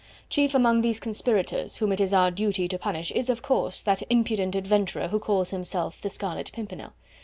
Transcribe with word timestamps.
Chief 0.31 0.55
among 0.55 0.81
these 0.81 0.99
conspirators, 0.99 1.77
whom 1.77 1.91
it 1.91 2.01
is 2.01 2.11
our 2.11 2.31
duty 2.31 2.67
to 2.67 2.79
punish 2.79 3.11
is, 3.11 3.29
of 3.29 3.43
course, 3.43 3.83
that 3.83 4.01
impudent 4.09 4.55
adventurer 4.55 5.09
who 5.09 5.19
calls 5.19 5.51
himself 5.51 6.01
the 6.01 6.09
Scarlet 6.09 6.51
Pimpernel. 6.51 6.93